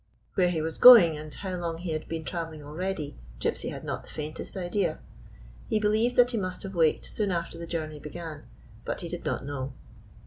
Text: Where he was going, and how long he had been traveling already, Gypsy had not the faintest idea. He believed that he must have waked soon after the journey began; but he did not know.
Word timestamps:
Where 0.33 0.49
he 0.49 0.63
was 0.63 0.79
going, 0.79 1.15
and 1.15 1.31
how 1.31 1.53
long 1.57 1.77
he 1.77 1.91
had 1.91 2.07
been 2.07 2.25
traveling 2.25 2.63
already, 2.63 3.19
Gypsy 3.39 3.69
had 3.69 3.83
not 3.83 4.01
the 4.01 4.09
faintest 4.09 4.57
idea. 4.57 4.97
He 5.69 5.77
believed 5.77 6.15
that 6.15 6.31
he 6.31 6.37
must 6.39 6.63
have 6.63 6.73
waked 6.73 7.05
soon 7.05 7.29
after 7.29 7.59
the 7.59 7.67
journey 7.67 7.99
began; 7.99 8.47
but 8.83 9.01
he 9.01 9.07
did 9.07 9.25
not 9.25 9.45
know. 9.45 9.73